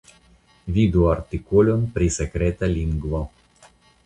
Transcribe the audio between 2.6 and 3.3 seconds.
lingvo.